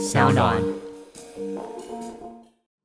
[0.00, 0.56] 小暖。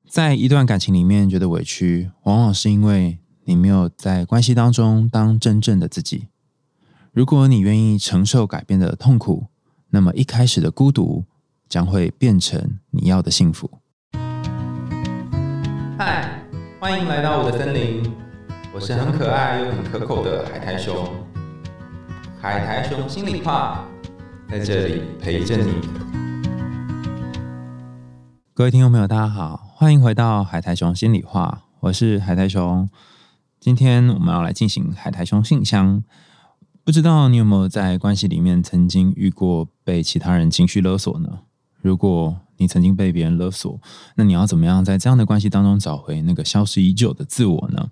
[0.06, 6.28] 在一段感情里面觉得委屈，往往是因为你没有在关系当中当真正的自己。
[7.14, 9.46] 如果你愿意承受改变的痛苦，
[9.92, 11.24] 那么一开始的孤独
[11.70, 13.72] 将会变成你要的幸福。
[15.98, 16.44] 嗨，
[16.82, 18.12] 欢迎来到我的森林，
[18.74, 21.10] 我是很可爱又很可口的海苔熊。
[22.42, 23.88] 海苔熊心里话，
[24.50, 25.72] 在这里陪着你。
[28.58, 32.90] 各位听众朋友，大家好，欢迎回到海苔熊心里话，我是海苔熊。
[33.60, 36.02] 今天我们要来进行海苔熊信箱。
[36.86, 41.40] 不知道你有没有在关系里面曾经遇过被其他人情绪勒索呢？
[41.82, 43.78] 如果你曾经被别人勒索，
[44.16, 47.90] 那你要怎么样在这样的关系当中找回那个消失已久的自我呢？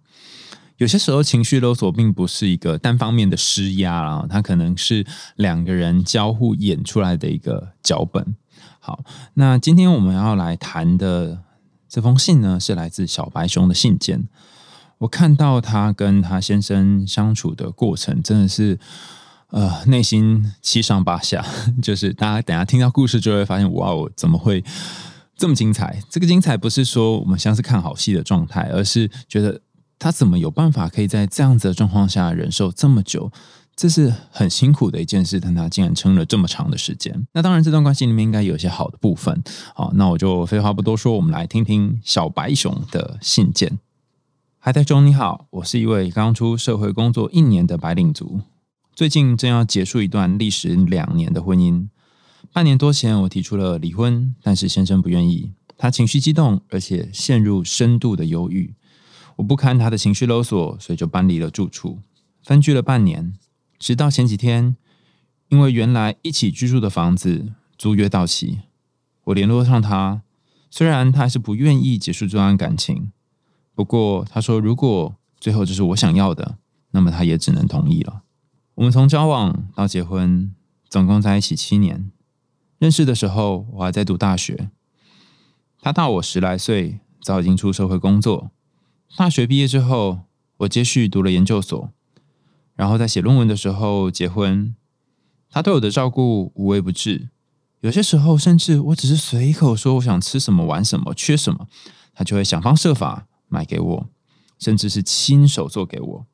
[0.78, 8.38] 有些时候，情绪勒索并不是一个单方面的施压啊，它可能是两个人交互演出来的一个脚本。
[8.86, 9.00] 好，
[9.36, 11.40] 那今天我们要来谈的
[11.88, 14.28] 这封信呢，是来自小白熊的信件。
[14.98, 18.78] 我看到他跟他先生相处的过程，真的是
[19.52, 21.46] 呃内心七上八下。
[21.82, 24.62] 就是大家等下听到故事就会发现，哇，我怎么会
[25.38, 26.04] 这么精彩？
[26.10, 29.62] 这个精彩不是说我们像是看好戏的状态，而是觉得
[29.98, 33.32] 他怎么有办法可以在这样子的状况下忍受这么久？
[33.76, 37.26] 这是很辛苦的一件事，但他竟然撑了这么长的时间。
[37.34, 39.44] 那当然，这段关系里面应该有一些好的部分。
[39.74, 43.80] 好，那我就废话不多说，我们来听听小白熊的信件。
[44.60, 48.42] 海苔中你好，我是一位刚出社会工作一年的白领族，
[48.96, 51.88] 最近正要结束一段历时两年的婚姻。
[52.54, 58.76] 半年多前，我提出了离婚，但是先生不愿意，他情绪激动，而且陷入深度的忧郁。
[59.38, 62.00] 我不堪他的情绪勒索，所以就搬离了住处，
[62.44, 63.34] 分居了半年。
[63.84, 64.78] 直到前几天，
[65.50, 68.62] 因为原来一起居住的房子租约到期，
[69.26, 70.22] 我联络上他，
[70.72, 73.12] 虽然他还是不愿意结束这段感情。
[73.76, 76.60] 不过，他说如果最后这是我想要的，
[76.92, 78.24] 那么他也只能同意了。
[78.76, 80.56] 我们从交往到结婚，
[80.88, 82.10] 总共在一起七年。
[82.78, 84.70] 认识的时候，我还在读大学。
[85.82, 88.52] 他大我十来岁，早已经出社会工作。
[89.18, 90.22] 大学毕业之后，
[90.60, 91.92] 我接续读了研究所，
[92.76, 94.76] 然后在写论文的时候结婚。
[95.50, 97.30] 他对我的照顾无微不至，
[97.82, 101.68] 有些时候甚至我只是随口说我想吃什么、玩什么、缺什么，
[102.14, 103.28] 他就会想方设法。
[103.50, 104.10] 买给我，
[104.58, 106.26] 甚至是亲手做给我。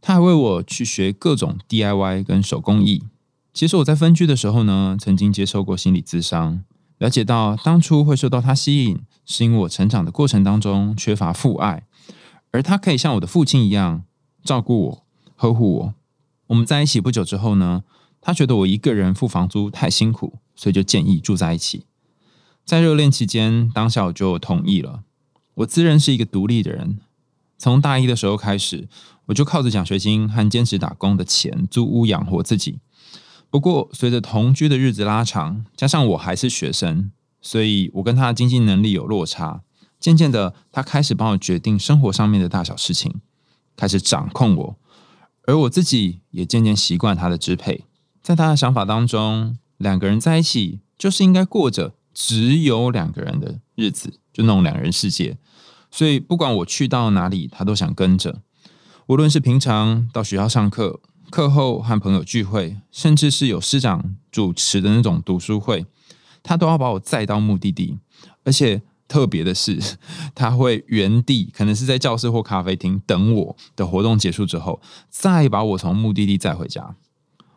[0.00, 3.04] 他还为我去学各种 DIY 跟手工艺。
[3.52, 6.64] 其实我在分居的时候呢，曾经接受过心理咨商，
[6.96, 11.86] 了解到当初会受到他吸引，是因为我成长的过程当中缺乏父爱，
[12.52, 14.04] 而他可以像我的父亲一样
[14.42, 15.06] 照顾我、
[15.40, 15.94] 呵护我。
[16.48, 17.82] 我们在一起不久之后呢，
[18.20, 21.86] 他觉得我一个人付房租太辛苦，所以就建议住在一起。
[22.66, 25.04] 在热恋期间，当下我就同意了。
[25.54, 26.98] 我自认是一个独立的人，
[27.56, 28.86] 从大一的时候开始，
[29.26, 32.80] 我就靠着奖学金和兼职打工的钱租屋养活自己。
[33.48, 39.62] 不过，随着同居的日子拉长，加上我还是学生，所以我跟他的经济能力有落差。
[39.98, 43.20] 渐渐的，他开始帮我决定生活上面的大小事情，
[43.74, 44.76] 开始掌控我，
[45.50, 47.84] 而我自己也渐渐习惯他的支配。
[48.22, 54.14] 在他的想法当中，两个人在一起就是应该过着只有两个人的日子。
[54.32, 55.36] 就那种两人世界，
[55.90, 58.42] 所以不管我去到哪里，他都想跟着。
[59.08, 61.00] 无论是平常到学校上课、
[61.30, 65.84] 课后和朋友聚会，甚至是有师长主持的那种读书会，
[66.44, 67.98] 他都要把我载到目的地。
[68.44, 69.76] 而且特别的是，
[70.36, 76.94] 他会原地，可能是在教室或咖啡厅等我的活动结束之后，再把我从目的地载回家。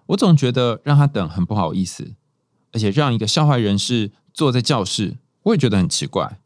[0.07, 2.15] 我总觉得让他等很不好意思，
[2.71, 6.39] 而且让一个校外人士坐在教室，我也觉得很奇怪。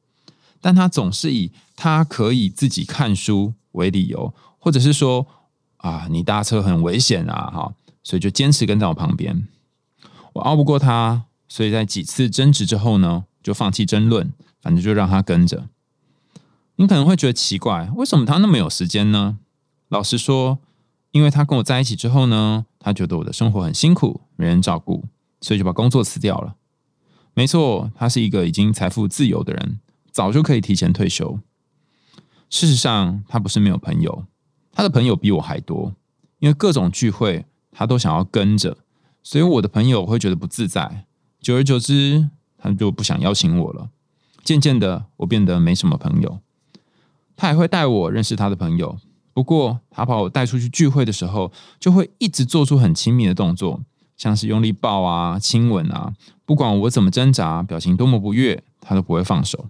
[0.60, 5.26] 但他总是以他可以自己看书为理由，或者是说
[5.78, 9.48] 啊，你搭车很危险啊，哈，所以就坚持跟在我旁边。
[10.34, 14.34] 我拗不过他，所以在几次争执之后呢，就放弃争论，
[14.68, 15.70] 反正就让他跟着。
[16.76, 19.40] 你可能会觉得奇怪，为什么他那么有时间呢？
[19.88, 20.60] 老实说，
[21.12, 25.06] 因为他跟我在一起之后呢，他觉得我的生活很辛苦，没人照顾，
[25.40, 26.56] 所以就把工作辞掉了。
[27.34, 29.80] 没错，他是一个已经财富自由的人。
[30.12, 31.40] 早就可以提前退休。
[32.50, 34.26] 事实上，他不是没有朋友，
[34.74, 35.94] 他的朋友比我还多。
[36.40, 38.76] 因为各种聚会，他都想要跟着，
[39.24, 41.06] 所以我的朋友会觉得不自在。
[41.40, 43.92] 久而久之，他就不想邀请我了。
[44.48, 46.40] 渐渐的，我变得没什么朋友。
[47.36, 48.98] 他还会带我认识他的朋友，
[49.34, 51.52] 不过他把我带出去聚会的时候，
[51.82, 53.82] 就会一直做出很亲密的动作，
[54.16, 56.14] 像是用力抱啊、亲吻啊，
[56.46, 59.66] 不管我怎么挣扎，表情多么不悦，他都不会放手。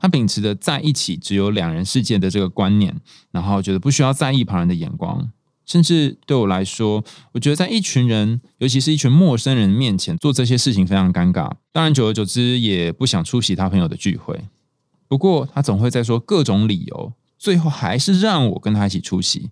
[0.00, 2.98] 他秉持着在一起只有两人世界的这个观念，
[3.30, 5.30] 然后觉得不需要在意旁人的眼光，
[5.72, 7.02] 甚至对我来说，
[7.32, 11.50] 我觉得在一群人，尤其是一群陌生人面前做这些事情非常尴尬。
[11.72, 14.38] 当然，久而久之也不想出席他朋友的聚会。
[15.08, 19.48] 不过，他总会在说各种理由，最后还是让我跟他一起出席。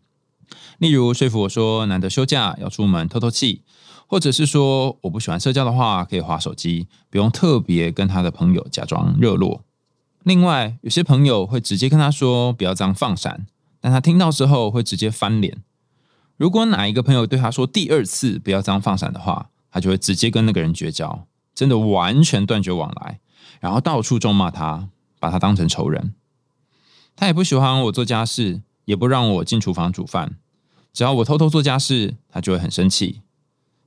[0.77, 3.63] 例如说服我说难得休假要出门透透气，
[4.07, 9.65] 或者是说我不喜欢社交的话可以划手机，不用特别跟他的朋友假装热络。
[10.25, 13.47] 另外，有些朋友会直接跟他说不要这样放闪，
[13.81, 15.57] 但他听到之后会直接翻脸。
[16.41, 23.21] 如果哪一个朋友对他说第二次不要这样放闪的话，他就会直接跟那个人绝交，真的完全断绝往来，
[23.61, 24.89] 然后到处咒骂他，
[25.19, 26.15] 把他当成仇人。
[27.15, 30.39] 他也不喜欢我做家事，也不让我进厨房煮饭。
[30.95, 33.21] 只要我偷偷做家事，他就会很生气。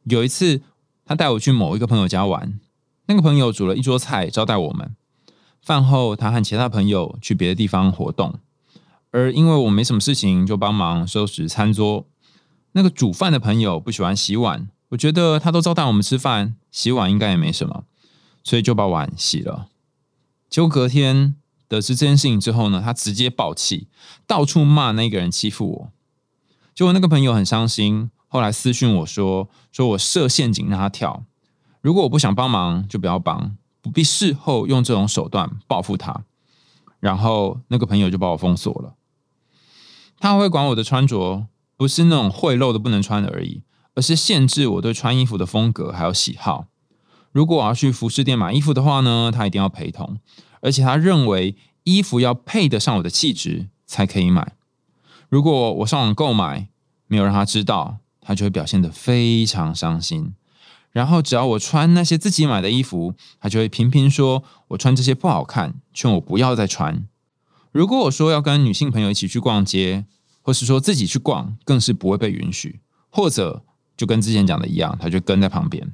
[0.04, 0.62] 有一次，
[1.06, 2.60] 他带我去某一个朋友家玩，
[3.08, 4.96] 那个朋友煮了一桌菜招待我们。
[5.64, 8.36] 饭后，他和其他朋友去别的地方活动，
[9.10, 12.06] 而因为我没什么事情，就帮忙收拾餐桌。
[12.74, 17.86] 那个煮饭的朋友不喜欢洗碗，我觉得他都招待我们吃饭，洗碗应该也没什么，
[18.44, 19.68] 所以就把碗洗了。
[20.50, 21.36] 结果隔天
[21.68, 23.88] 得知这件事情之后呢，他直接爆气，
[24.28, 25.92] 到处骂那个人欺负我。
[26.76, 31.24] 结果那个朋友很伤心，后来私讯我说：“说我设陷阱让他跳，
[31.82, 36.24] 如果我不想帮忙，就不要帮。”不必事后用这种手段报复他，
[37.02, 38.96] 然后那个朋友就把我封锁了。
[40.20, 41.48] 他会管我的穿着，
[41.84, 43.62] 不是那种会露的不能穿的而已，
[43.94, 46.68] 而是限制我对穿衣服的风格还有喜好。
[47.34, 50.18] 如果我要去服饰店买衣服的话呢，他一定要陪同，
[50.62, 54.54] 而且他认为衣服要配得上我的气质才可以买。
[55.28, 56.70] 如果我上网购买，
[57.08, 60.34] 没有让他知道，他就会表现得非常伤心。
[60.94, 67.06] 然后只要我穿那些自己买的衣服，他就会频频说我穿这些不好看，劝我不要再穿。
[67.74, 70.06] 如果我说要跟女性朋友一起去逛街，
[70.44, 72.80] 或是说自己去逛，更是不会被允许。
[73.10, 73.64] 或者
[73.98, 75.92] 就跟之前讲的一样，他就跟在旁边。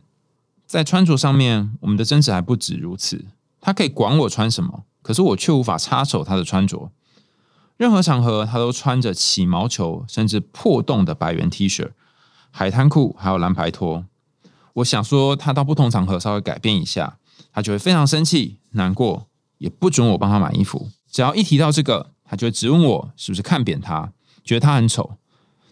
[0.65, 3.25] 在穿着上面，我们的争执还不止如此。
[3.61, 6.91] 他可以管我穿什么，可是我却无法插手他的穿着。
[7.77, 11.91] 任何场合，他都穿着起毛球甚至破洞的百元 T 恤、
[12.51, 14.05] 海滩裤，还有蓝白拖。
[14.73, 17.17] 我想说，他到不同场合稍微改变一下，
[17.51, 20.89] 他就会非常生气、难过，也不准我帮他买衣服。
[21.11, 24.13] 只要一提到这个，他就会质问我是不是看扁他，
[24.43, 25.17] 觉得他很丑。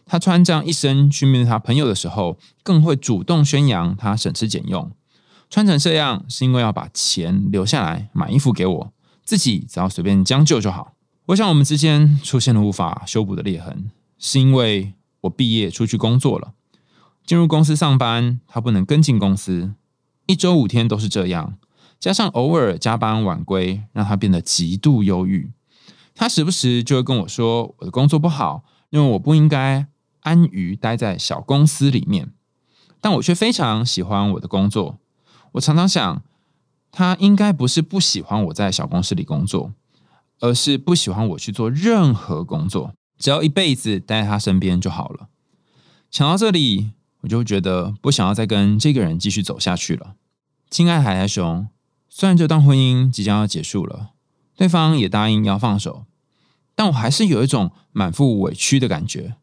[0.05, 4.89] 他穿这样一身去面对他朋友的时候，更会主动宣扬他省吃俭用，
[5.49, 8.93] 穿成这样是因为要把钱留下来买衣服给我，
[9.25, 10.93] 自己只要随便将就就好。
[11.27, 16.53] 我想我们之间出现了无法修补的裂痕，是因为我毕业出去工作了。
[17.25, 19.73] 进入公司上班，他不能跟进公司，
[20.27, 21.57] 一周五天都是这样，
[21.99, 25.51] 加上偶尔加班晚归，让他变得极度忧郁。
[26.17, 29.85] 他时不时就会跟我说我的工作不好，因为我不应该
[30.21, 32.33] 安于待在小公司里面，
[32.99, 34.97] 但我却非常喜欢我的工作。
[35.53, 36.23] 我常常想，
[36.91, 39.71] 他应该不是不喜欢我在小公司里工作，
[40.39, 45.27] 而是不喜欢我去做任何工作，只要一辈子待在他身边就好了。
[46.09, 46.91] 想到这里。
[47.21, 50.13] 我就觉得不想要再跟这个人继续走下去了。
[50.69, 51.67] 亲爱的海苔熊，
[52.07, 54.11] 虽然这段婚姻即将要结束了，
[54.57, 56.05] 对方也答应要放手，
[56.75, 59.35] 但我还是有一种满腹委屈的感觉。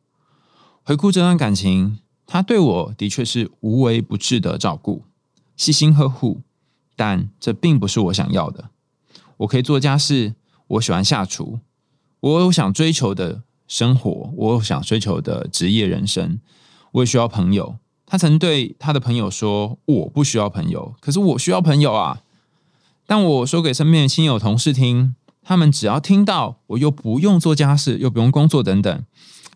[0.83, 5.05] 回顾这段感情，他对我的确是无微不至的照顾、
[5.57, 6.43] 细心呵护，
[6.97, 8.71] 但这并不是我想要的。
[9.39, 10.35] 我可以做家事，
[10.67, 11.61] 我喜欢下厨，
[12.21, 16.41] 我有想追求的生活，我有想追求的职业人生。
[16.93, 17.77] 我也需要朋友。
[18.05, 22.21] 他曾对他的朋友说：“我不需要朋友，可是我需要朋友啊。”
[23.07, 29.05] 当我说给身边的亲友、同事听，他们只要听到我又不用做家事，又不用工作等等，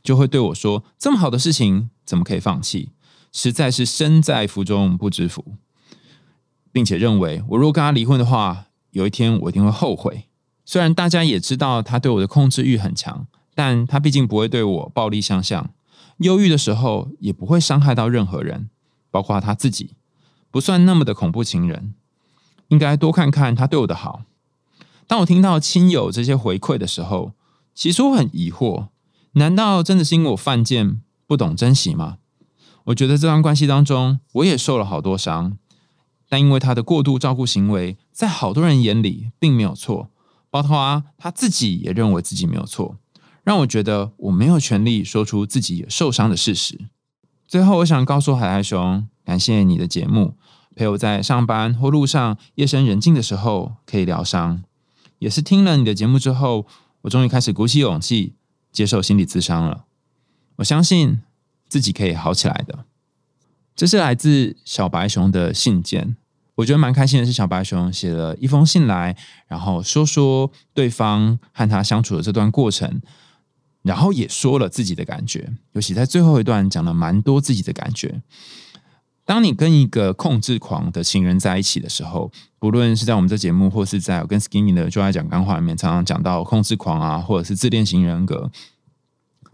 [0.02, 2.90] 就会对我说：“这么好的事情，怎么可以放弃？
[3.32, 5.56] 实在是身在福中不知福。”
[6.70, 10.28] 并且认为，我如果跟他离婚的话，有一天我一定会后悔。
[10.64, 15.70] 虽然大家也知道他对我的控制欲很强，但他毕竟不会对我暴力相向。
[16.18, 18.68] 忧郁的时候也不会伤害到任何人，
[19.10, 19.94] 包括他自己，
[20.50, 21.94] 不算那么的恐怖情人。
[22.68, 24.22] 应该多看看他对我的好。
[25.06, 27.32] 当我听到亲友这些回馈的时候，
[27.74, 28.88] 其实我很疑惑：
[29.32, 32.18] 难道真的是因为我犯贱、不懂珍惜吗？
[32.84, 35.56] 我觉得这段关系当中，我也受了好多伤，
[36.28, 40.10] 但因为他的过度照顾行为，在好多人眼里并没有错，
[40.50, 42.96] 包括他自己也认为自己没有错。
[43.44, 46.88] 让我觉得我没有权利说出自己受伤的事实。
[47.46, 50.34] 最后，我想告诉海苔熊，感谢你的节目，
[50.78, 54.62] 陪我在上班或路上夜深人静的时候可以疗伤。
[55.18, 56.66] 也是听了你的节目之后，
[57.00, 58.34] 我终于开始鼓起勇气
[58.70, 59.86] 接受心理咨商了。
[60.58, 61.20] 我相信
[61.68, 62.84] 自己可以好起来的。
[63.74, 66.16] 这是来自小白熊的信件。
[66.54, 69.16] 我觉得蛮开心的是，小白熊写了一封信来，
[69.48, 73.02] 然后说说对方和他相处的这段过程，
[73.82, 75.52] 然后也说了自己的感觉。
[75.72, 78.22] 尤其在最后一段讲了蛮多自己的感觉。
[79.28, 88.50] 当你跟一个控制狂的情人在一起的时候，不论是在我们这节目，或是在我跟 Skinny 的就爱讲干话里面，常常讲到控制狂啊，或者是自恋型人格。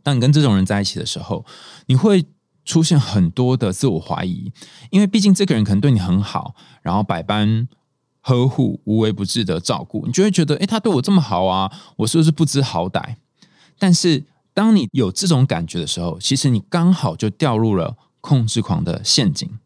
[0.05, 1.45] 当你跟这种人在一起的时候，
[1.87, 2.25] 你会。
[2.67, 4.51] 出现很多的自我怀疑，
[4.89, 7.69] 因为毕竟这个人可能对你很好，然后百般
[8.23, 13.17] 呵护、无微不至的照顾，你就会觉得，哎，他对我这么好啊，我是不是不知好歹？
[13.79, 19.59] 但是，当你有这种感觉的时候，其实你刚好就掉入了控制狂的陷阱。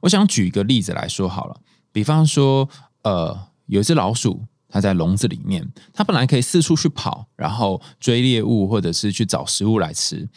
[0.00, 1.56] 我想举一个例子来说好了，
[1.92, 2.68] 比方说，
[3.02, 10.28] 呃，有一只老鼠，它在笼子里面，它本来可以四处去跑，然后追猎物，或者是去找食物来吃。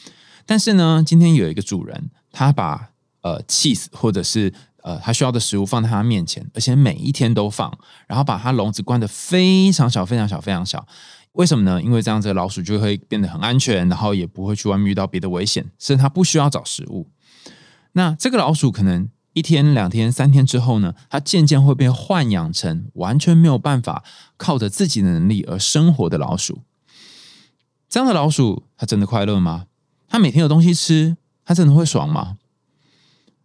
[0.45, 2.89] 但是呢，今天有一个主人，他把
[3.21, 7.71] 呃 cheese 或者是呃他需要的食物放在他面前，而且每一天都放，
[8.07, 10.85] 然后把他笼子关的非常小、非常小、非常小。
[11.31, 11.81] 为什么呢？
[11.81, 17.09] 因为这样子老鼠就会变得很安全，然后也不会去外面遇到别的危险，甚至它不需要找食物。
[17.93, 24.03] 那这个老鼠可能一天、两天、三天之后呢，它渐渐会被豢养成完全没有办法
[24.37, 26.61] 靠着自己的能力而生活的老鼠。
[27.89, 29.65] 这样的老鼠，它真的快乐吗？
[30.07, 32.37] 它每天有东西吃，它真的会爽吗？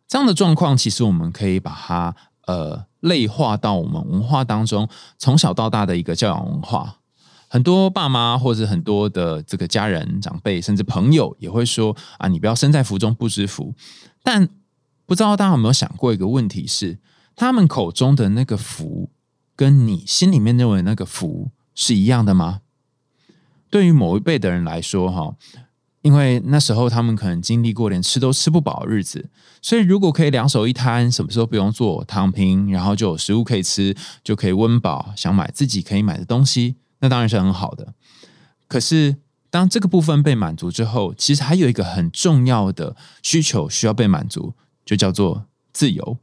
[0.07, 2.15] 这样的状况，其实我们可以把它
[2.47, 6.97] 呃类化到我们文化当中，从小到大的一个教养文化。
[7.51, 13.75] 很多爸妈或者很多的这个家人长辈，甚至朋友也会说啊，你不要身在福中不知福。
[14.23, 14.49] 但
[15.09, 16.99] 不知道大家有没有想过一个问题是，
[17.35, 19.09] 他们口中的那个福，
[19.57, 22.61] 跟你心里面认为那个福是一样的吗？
[23.71, 25.35] 对于某一辈的人来说，哈。
[26.03, 29.29] 因为那时候他们可能经历过连吃都吃不饱的日子，
[29.61, 37.95] 所以如果可以两手一摊，什么时候不用做，躺平，然后就有食物可以吃，就可以温饱，想买自己可以买的东西，那当然是很好的。
[38.69, 39.17] 可是
[39.51, 44.55] 当这个部分被满足之后，其实还有一个很重要的需求需要被满足，
[44.89, 46.17] 就叫做自由。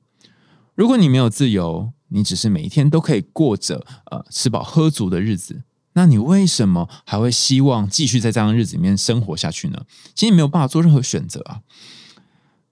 [0.73, 5.61] 如果你没有自由，你只是每一天都可以过着呃吃饱喝足的日子。
[5.93, 9.85] 那你为什么还会希望继续在这样的日子里面生活下去呢？
[10.15, 11.61] 其实你没有办法做任何选择啊。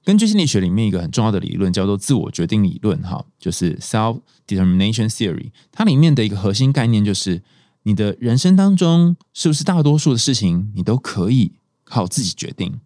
[0.03, 5.51] 根据心理学里面一个很重要的理论，叫做自我决定理论，哈，就是 self determination theory。
[5.71, 7.43] 它里面的一个核心概念就是，
[7.83, 12.79] 你的人生当中是不是大多数的事情你都可以靠自己决定，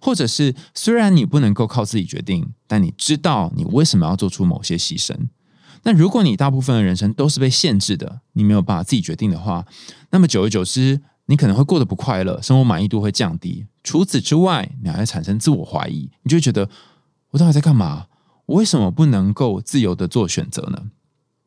[0.00, 5.14] 或者是虽然你不能够靠自己决定，但你知道你为什么要做出某些牺牲。
[5.84, 9.66] 那如果你大部分的人生都是被限制的，你没有办法自己决定的话，
[10.10, 13.66] 那么久而久之，你可能会过得不快乐，生活满意度会降低。
[13.82, 16.68] 除此之外，你还会产生自我怀疑，你就会觉得
[17.30, 18.06] 我到底在干嘛？
[18.46, 20.84] 我为什么不能够自由的做选择呢？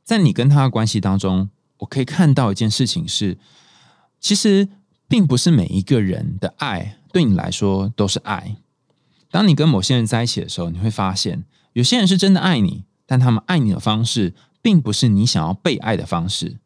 [0.04, 3.38] 在你跟他的关系当中，我可以看到一件事情是，
[4.20, 4.68] 其实
[5.08, 8.58] 并不是每一个人的爱对你来说都是爱。
[9.32, 12.84] 当你跟某些人在一起的时候，你会发现，有些人是真的爱你。
[13.06, 16.58] 但他们爱你的方式，并不是你想要被爱的方式。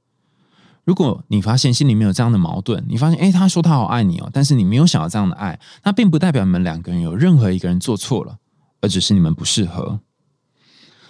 [0.84, 8.40] 如果你发现心里面有这样的矛盾，你发现，诶，他说他好爱你哦，但是你没有想要这样的爱，那并不代表你们两个人有任何一个人做错了，
[8.82, 10.00] 而只是你们不适合。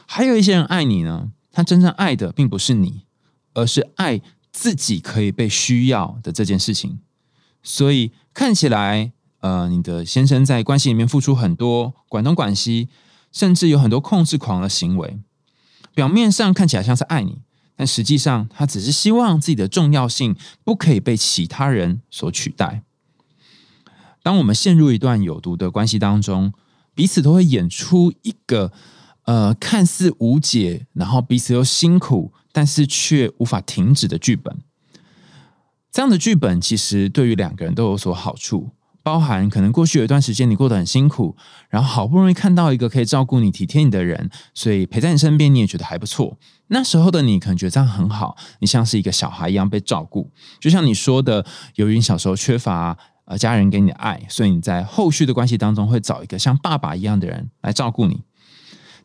[0.05, 3.05] 还有一些人爱你呢，他真正爱的并不是你，
[3.53, 4.19] 而是爱
[4.51, 7.00] 自己可以被需要的这件事情。
[7.62, 12.89] 所以看起来，呃，你的先生在关系里面付出很多，管东管西。
[13.31, 15.19] 甚至有很多控制狂的行为，
[15.93, 17.43] 表面上看起来像是爱你，
[17.75, 22.81] 但实际上他只是希望自己的重要性不可以被其他人所取代。
[24.24, 26.53] 当我们陷入一段有毒的关系当中，
[26.96, 28.72] 彼此都会演出一个
[29.25, 34.58] 呃看似无解，然后彼此又辛苦，但是却无法停止的剧本。
[35.91, 38.72] 这样的剧本其实对于两个人都有所好处。
[39.10, 41.36] 包含可能过去有一段时间你过得很辛苦，
[41.68, 46.38] 然后好不容易看到一个可以照顾你、体贴你的人，所以陪在你身边，你也觉得还不错。
[46.68, 50.32] 那时候的你可能觉得这样很好，你像是一个小孩一样被照顾。
[50.60, 58.22] 就像你说的，由于你小时候缺乏呃家人给你的爱，所以你在后续的关系当中会找一个像爸爸一样的人来照顾你。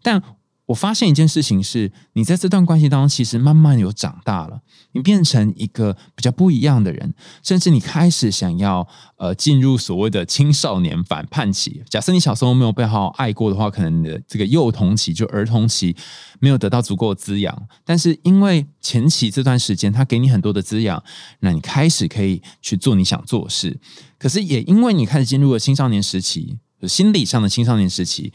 [0.02, 0.22] 但
[0.66, 11.82] 我发现一件事情是，你在这段关系当中，其实慢慢有长大了，你变成一个比较不一样的人，甚至你开始想要呃进入所谓的青少年反叛期。
[11.90, 15.94] 假设你小时候没有被好好爱过的话，可能你的这个幼童期就儿童期
[16.40, 21.02] 没有得到足够的滋养，但是因为前期这段时间他给你很多的滋养，
[21.40, 23.78] 那你开始可以去做你想做的事。
[24.18, 26.56] 可是也因为你开始进入了青少年时期，
[26.88, 28.32] 心理上的青少年时期。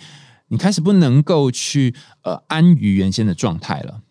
[0.50, 4.02] 你开始不能够去呃安于原先的状态了。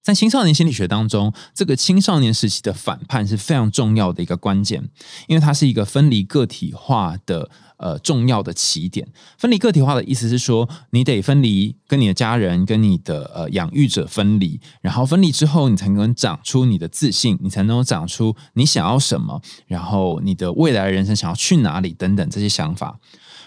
[0.00, 4.88] 在青少年心理学当中，这个青少年时期的反叛是非常重要的一个关键，
[5.26, 9.06] 因为它是一个分离个体化的呃重要的起点。
[9.36, 22.98] 分离个体化的意思是说，你得分离跟你的家人、跟你的呃养育者分离，然后分离之后，你才能长出你的自信，你才能长出你想要什么，然后你的未来人生想要去哪里等等这些想法。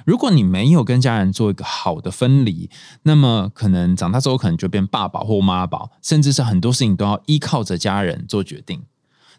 [0.05, 2.69] 如果你没有跟家人做一个好的分离，
[3.03, 8.83] 那么可能长大之后可能就变爸爸或妈宝，甚至是很多事情都要依靠着家人做决定。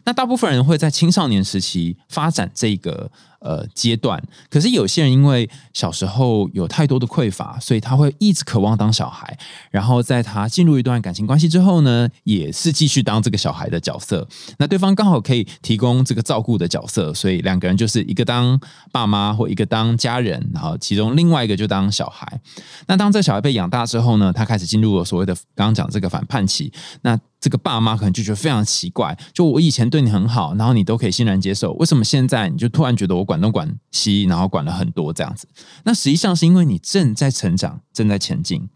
[0.05, 3.11] 那大部分人会在青少年时期发展这个。
[3.43, 9.37] 呃，阶段，可是有些人因为小时候有太多的匮乏，所以他会一直渴望当小孩。
[9.69, 14.25] 然后在他进入一段感情关系之后呢，也是继续当这个小孩的角色。
[14.59, 18.57] 那对方刚好可以提供这个照顾的角色，所以两个人就是一个当
[18.93, 22.39] 爸妈或一个当家人，然后其中另外一个就当小孩。
[22.87, 26.71] 那当这小孩被养大之后呢，他开始进入了所谓的刚刚讲这个反叛期。
[27.01, 33.39] 那这个爸妈可能就觉得非常奇怪，就我以前对你很好，然后你都可以欣然接受，为什么现在你就突然觉得我管？
[33.43, 35.45] 东管西，然后管了很多这样子。
[35.83, 38.69] 那实际上是因为你正在成长，正在前进。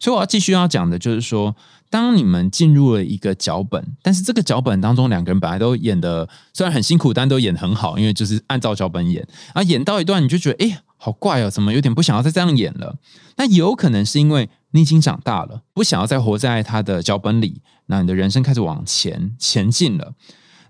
[0.00, 1.54] 所以我要继续要讲的就是说，
[1.90, 9.28] 当你们进入了一个脚本，但是这个脚本当中两个人本来都演的虽然很辛苦，但都演很好，因为就是按照脚本演。
[9.52, 12.96] 啊，演到一段你就觉得哎呀，好怪哦，怎么有点不想要再这样演了？
[13.36, 20.14] 那有可能是因为你已经长大了，不想要再活在他的脚本里，那你的人生开始往前前进了。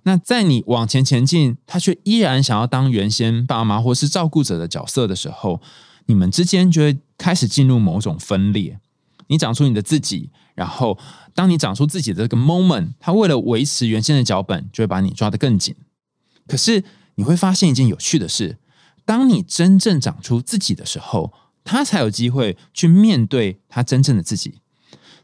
[0.02, 5.62] 那在你往前前进，他却依然想要当原先爸妈或是照顾者的角色的时候，
[6.05, 8.78] 你们之间就会开始进入某种分裂。
[9.28, 10.99] 你长出你的自己，然后
[11.35, 15.75] 当你长出自己的这个 moment，他为了维持原先的脚本，就会把你抓得更紧。
[16.47, 18.59] 可是你会发现一件有趣的事：
[19.07, 21.33] 当你真正长出自己的时候，
[21.64, 24.61] 他才有机会去面对他真正的自己。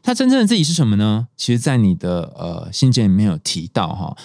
[0.01, 1.27] 他真正的自己是什么呢？
[1.37, 4.17] 其实，在你的呃信件里面有提到哈。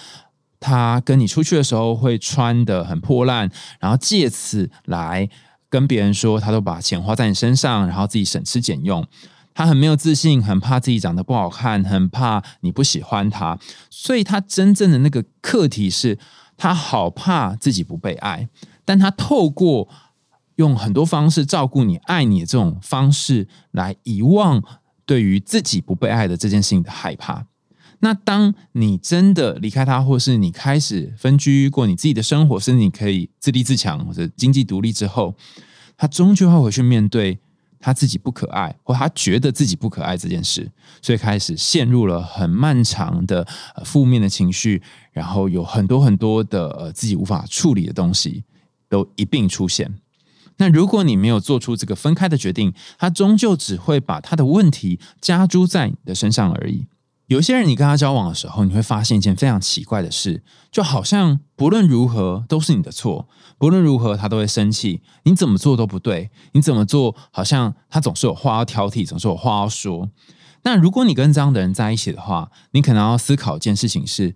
[0.60, 5.30] 他跟你出去的时候会穿的很破烂，然后借此来
[5.68, 9.06] 跟别人说，他都把钱花在你身上，然后自己省吃俭用。
[9.54, 13.56] 他很没有自信，很怕自己长得不好看，很怕你不喜欢他。
[13.88, 16.18] 所以他真正的那个课题是，
[16.56, 18.48] 他好怕自己不被爱，
[18.88, 19.86] 但他透过
[20.56, 24.62] 用很多方式照顾你、爱你的这种方式来遗忘
[25.04, 27.44] 对于自己不被爱的这件事情的害怕。
[27.98, 35.34] 那当你真的离开他，或是你开始分居过你自己的生活，甚至你可以自立自强或者经济独立之后，
[35.98, 37.38] 他终究会回去面对
[37.78, 40.72] 他自己不可爱，或他觉得自己不可爱这件事，
[41.02, 43.46] 所以开始陷入了很漫长的
[43.84, 48.44] 负面的情绪，然后有很多很多的呃自己无法处理的东西
[48.88, 49.98] 都一并出现。
[50.56, 56.86] 那如果你没有做出这个分开的决定，他终究只会把他的问题加诸在你的身上而已。
[57.26, 70.10] 有些人，你跟他交往的时候，你会发现一件非常奇怪的事，就好像不论如何都是你的错，不论如何他都会生气，你怎么做都不对，你怎么做好像他总是有话要挑剔，总是有话要说。
[70.62, 74.34] 那如果你跟这样的人在一起的话，你可能要思考一件事情：是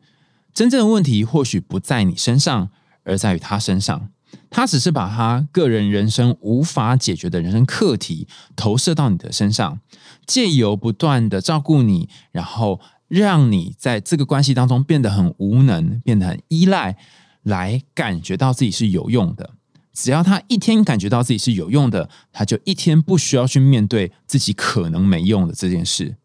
[0.52, 2.68] 真正的问题或许不在你身上，
[3.04, 4.10] 而在于他身上。
[4.50, 9.80] 他只是把他个人人生无法解决的人生课题投射到你的身上，
[10.26, 16.96] 借由不断的照顾你，然后让你在这个关系当中变得很无能，变得很依赖，
[17.42, 19.50] 来感觉到自己是有用的。
[19.92, 26.16] 只要他一天感觉到自己是有用的，他就一天不需要去面对自己可能没用的这件事。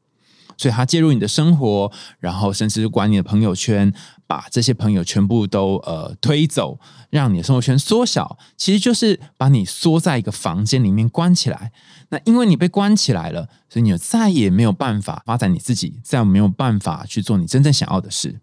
[0.57, 3.93] 所以，他介入你的生活，然后甚至管你的朋友圈，
[4.27, 11.71] 把这些朋友全部都呃推走，让你的生活圈缩小，其实就是把你缩在一个房间里面关起来。
[12.09, 18.39] 那因为你被关起来了，所以你再也没有办法发展你自己，再没有办法去做你真正想要的事。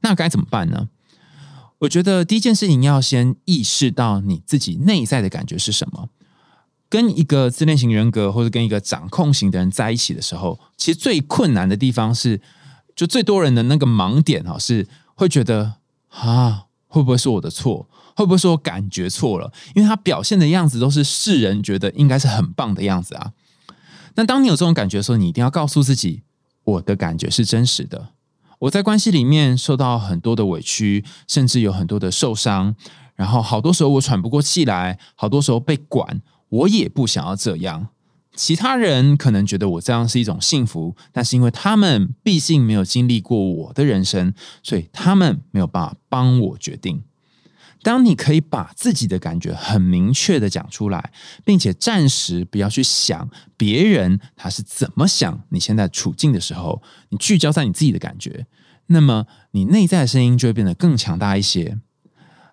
[0.00, 0.88] 那该怎么办呢？
[1.80, 6.08] 我觉得第一件事情要先意识到你自己内在的感觉是什么。
[6.88, 12.40] 跟一个自恋型人格或者跟一个掌控型的人在一起的时候，其实最困难的地方是，
[12.94, 15.74] 就最多人的那个盲点哈，是会觉得
[16.10, 17.88] 啊，会不会是我的错？
[18.14, 19.52] 会不会是我感觉错了？
[19.74, 23.32] 因为他表现的样子都是世人觉得应该是很棒的样子啊。
[24.14, 26.22] 那当你有这种感觉的时候，你一定要告诉自己，
[26.64, 28.10] 我的感觉是真实的。
[28.60, 32.74] 我在关系里面受到很多的委屈，甚至有很多的受伤，
[33.14, 37.88] 然后好多时候我喘不过气来，好多时候被管，我也不想要这样。
[38.36, 47.02] 其他人可能觉得我这样是一种幸福，但是因为他们毕竟没有经历过我的人生，所以他们没有办法帮我决定。
[47.82, 51.12] 当你可以把自己的感觉很明确的讲出来，
[51.44, 58.46] 并且暂时不要去想别人他是怎么想你现在处境的时候，你聚焦在你自己的感觉，
[58.88, 61.78] 那么你内在的声音就会变得更强大一些。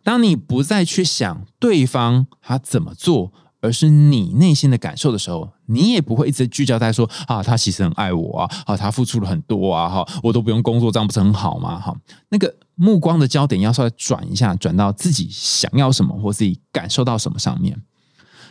[0.03, 3.33] 当你不再去想对方他怎么做。
[3.63, 11.79] 而是你内心的感受的时候，你也不会一直聚焦在说啊，他其实很爱我啊，啊，他付出了很多啊，哈，我都不用工作，这样不是很好吗？
[11.79, 11.95] 哈，
[12.27, 17.81] 那个目光的焦点要稍微转一下，转到自己想要什么或自己感受到什么上面。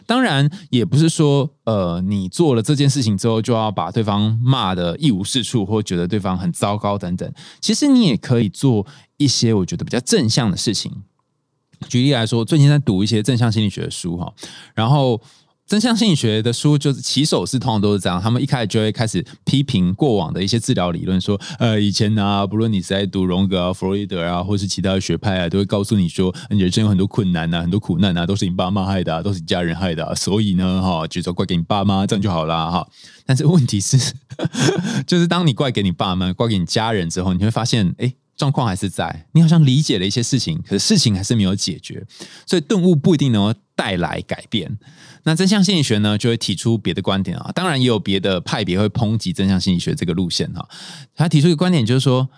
[0.07, 7.33] 当然，也不是说呃，你做了这件事情之后就要把对方骂的一无是处，或觉得对方很糟糕等等。
[7.61, 8.87] 其实你也可以做
[9.18, 11.05] 一些我觉得比较正向的事情。
[11.88, 14.33] 举例来说，最近在读一些正向心理学的书哈，
[14.75, 15.21] 然后
[15.64, 32.71] 正向心理学的书就是起手是通常都是这样，他们一开始就会开始批评过往的一些治疗理论，说呃以前呢，不论你是在读荣格啊、弗洛伊德啊，或是其他的学派啊，都会告诉你说，你人生有很多困难啊，很多苦难啊，都是你爸妈害的，都是你家人害的，所以呢，哈，就说怪给你爸妈，这样就好啦。
[32.71, 32.87] 哈。
[33.25, 33.97] 但是问题是，
[35.07, 38.12] 就是当你怪给你爸妈、怪给你家人之后，你会发现，哎。
[38.42, 42.05] 状况还是在，你好像理解了一些事情，可是事情还是没有解决，
[42.44, 44.76] 所以顿悟不一定能够带来改变。
[45.22, 50.68] 那真相心理学呢，就会提出别的观点啊，当然也有别的派别会抨击真相心理学这个路线哈。
[51.14, 52.28] 他提出一个观点，就是说，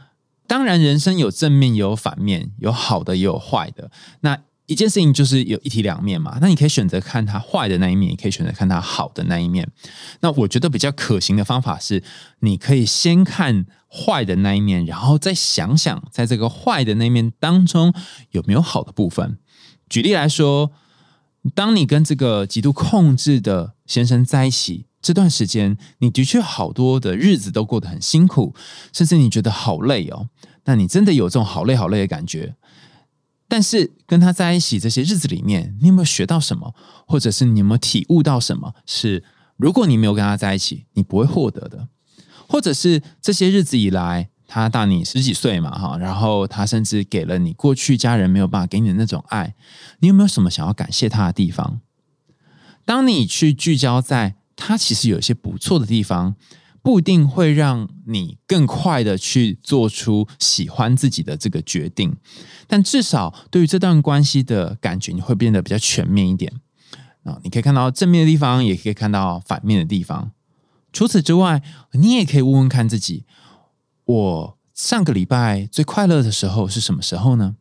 [0.46, 3.90] 当然人生有正面也有反面，有好的也有坏的。
[4.20, 9.70] 那一件事情就是有一体两面嘛，那你可以选择看它坏的那一面，也可以选择看它好的那一面。
[10.20, 12.02] 那我觉得比较可行的方法是，
[12.40, 17.92] 你可以先看坏的那一面，然后再想想在这个坏的那面当中
[18.30, 19.38] 有没有好的部分。
[19.88, 20.72] 举例来说，
[21.54, 28.54] 当你跟这个极度控制的先生在一起这段时间，你的确好多的日子都过得很辛苦，
[28.94, 30.30] 甚至你觉得好累哦。
[30.64, 32.54] 那你真的有这种好累好累的感觉？
[33.46, 36.74] 但是跟他在一起这些日子里面，你有没有学到什么，
[37.06, 38.74] 或者是你有没有体悟到什么？
[38.86, 39.22] 是
[39.56, 41.88] 如果你没有跟他在一起，你不会获得的，
[42.48, 49.54] 或者是这些日子以来，他大你十几岁嘛，哈，然后他甚至给了你过去家人没有办法给你的那种爱，
[50.00, 51.80] 你有没有什么想要感谢他的地方？
[52.84, 56.36] 当你去聚焦在他其实有一些不错的地方。
[56.84, 62.14] 不一定会让你更快的去做出喜欢自己的这个决定，
[62.66, 66.52] 但至少对于这段关系的感觉，你会变得比较全面一点
[67.22, 67.40] 啊！
[67.42, 70.32] 你可以看到正面的地方，也可以看到反面的地方。
[70.92, 73.24] 除此之外，你也可以问问看自己：
[74.04, 77.56] 我上个礼拜最快乐的时候是什么时候呢？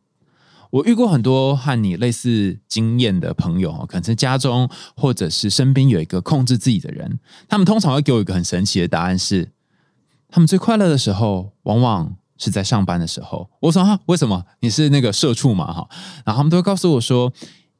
[0.74, 9.52] 我遇过很多和你类似经验的朋友，可能是家中或者是身边有一个控制自己的人，他们通常会给我一个很神奇的答案：是
[10.28, 13.48] 他们最快乐的时候，往往是在上班的时候。
[13.60, 14.44] 我说哈，为什么？
[14.62, 15.88] 你是那个社畜嘛哈？
[16.24, 17.32] 然后他们都会告诉我说，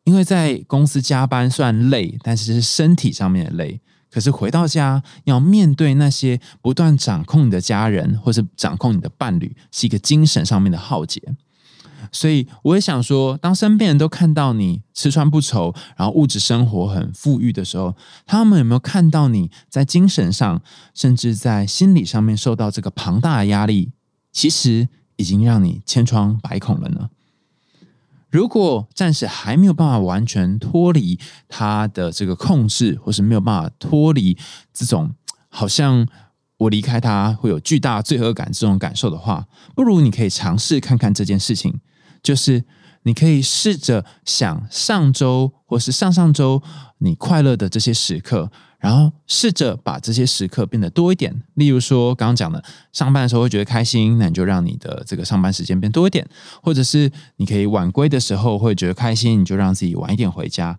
[0.04, 11.20] 因为在公司加班虽然累，但是是身体上面的累，可是回到家要面对那些不断掌控你的家人，或是掌控你的伴侣，是一个精神上面的浩劫。
[12.14, 20.62] 所以我也想说，当身边人都看到你吃穿不愁，然后物质生活很富裕的时候，他们有没有看到你在精神上，
[20.94, 23.90] 甚至在心理上面受到这个庞大的压力？
[24.30, 27.10] 其实已经让你千疮百孔了呢。
[28.30, 34.38] 如果暂时还没有办法完全脱离他的这个控制，或是没有办法脱离
[34.72, 35.14] 这种
[35.48, 36.06] 好像
[36.58, 41.80] 我离开他会有巨大罪恶感这种感受的话，不如你可以尝试看看这件事情。
[42.24, 42.64] 就是
[43.02, 46.60] 你可以试着想上周或是上上周
[46.98, 51.42] 你快乐的这些时刻，然后试着把这些时刻变得多一点。
[51.54, 56.24] 例如说，刚刚讲的上班的时候会觉得开心，那你就让你的这个上班时间变多一点；
[56.62, 60.74] 或者是你可以晚归的时候会觉得开心，你就让自己晚一点回家；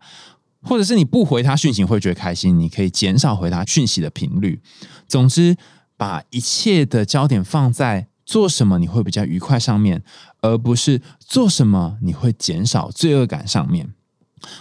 [0.63, 4.59] 或者是你不回他讯息会觉得开心，你可以减少回他讯息的频率。
[5.07, 5.55] 总之，
[5.95, 8.07] 把一切的焦点放在。
[8.25, 10.03] 做什么你会比较愉快上面，
[10.41, 13.93] 而不是做什么你会减少罪恶感上面。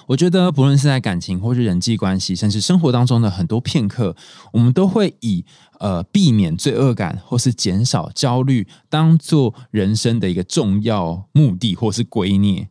[0.06, 4.16] 我觉得不论是在感情或是人际关系，甚至生活当中的很多片刻，
[4.52, 5.44] 我们都会以
[5.78, 12.68] 呃避免罪恶感或是减少焦虑当做人生的一个重要目的或是归臬。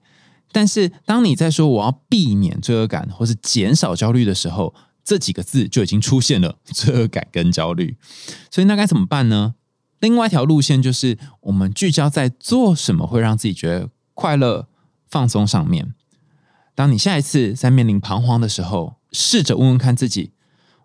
[0.52, 7.98] 但是当你在说我要避免罪恶感或是减少焦虑的时候，这几个字就已经出现了罪恶感跟焦虑。
[8.50, 9.56] 所以那该怎么办呢？
[10.04, 14.68] 另外一条路线就是我们聚焦在做什么会让自己觉得快乐、
[15.08, 15.94] 放松上面。
[16.76, 20.34] 当你下一次在面临彷徨的时候，试着问问看自己：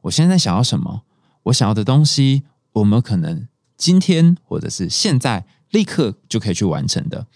[0.03, 1.03] 我现在想要什么？
[1.47, 7.27] 我想要的东西，我们可能今天或者是现在立刻就可以去完成的？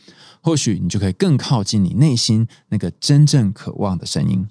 [0.41, 4.49] 或许你就可以更靠近你内心那个真正渴望的声音。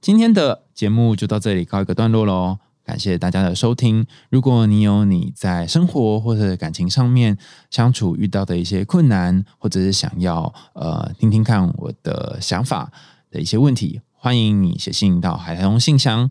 [0.00, 2.60] 今天的节目就到这里告一个段落喽。
[2.84, 4.06] 感谢大家的收听。
[4.28, 7.36] 如果你有你在生活或者感情上面
[7.70, 12.92] 相处遇到的一些困难，或者是想要呃听听看我的想法
[13.30, 16.30] 的一些问题，欢迎你写信到海苔龙信箱。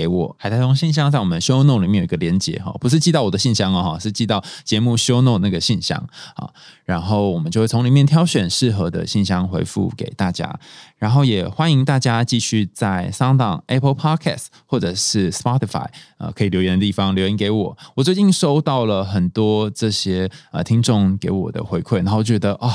[0.00, 5.98] 给我海苔熊信箱，在我们 show note 里面有一个连接哈，不是寄到我的信箱哦哈，是寄到节目 show note 那个信箱
[6.36, 6.48] 啊，
[6.86, 10.58] 然后我们就会从里面挑选适合的信箱回复给大家，
[10.96, 17.76] 然后也欢迎大家继续在 Sound、Apple Podcast 或者是 Spotify 呃可以留言的地方留言给我。
[17.96, 22.72] 我最近收到了很多这些呃听众给我的回馈，然后觉得啊。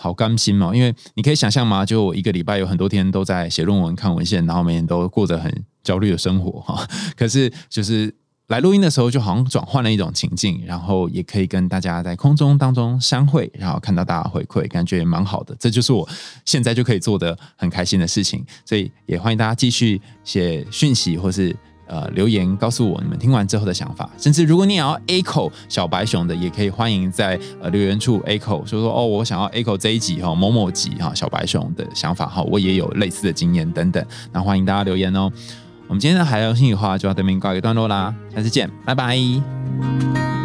[0.00, 5.52] 好甘心嘛，因为你可以想象吗，就我一个礼拜有很多天都在写论文、看文献，然后每天都过着很
[5.88, 6.86] 焦虑的生活哈。
[7.16, 8.14] 可是就是
[8.48, 15.56] 来录音的时候，就好像转换了一种情境，然后也可以跟大家在空中当中相会，然后看到大家回馈，感觉也蛮好的。
[15.58, 16.06] 这就是我
[16.44, 21.56] 现在就可以做的很开心的事情，所以也欢迎大家继续写讯息或是。
[21.90, 35.32] 呃，留言告诉我你们听完之后的想法，甚至如果你也要 A 口小白熊的，也可以欢迎在呃留言处 A 口说说哦，我想要 A 口这一集哈某某集哈小白熊的想法哈，我也有类似的经验等等，那欢迎大家留言哦。
[35.88, 40.37] 我们今天的海洋心里话就到这边告一段落啦，下次见，拜拜。